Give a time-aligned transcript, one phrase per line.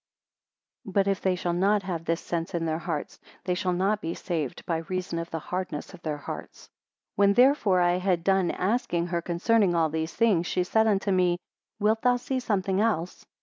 [0.83, 4.01] 81 But if they shall not have this sense in their hearts, they shall not
[4.01, 6.69] be saved by reason of the hardness of their hearts.
[7.13, 11.11] 82 When therefore I had done asking her concerning all these things, she said unto
[11.11, 11.37] me,
[11.79, 13.27] Wilt thou see something else?